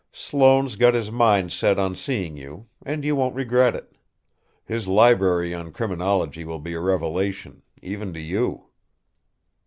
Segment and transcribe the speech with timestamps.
[0.11, 3.93] Sloane's got his mind set on seeing you; and you won't regret it.
[4.65, 8.69] His library on criminology will be a revelation, even to you."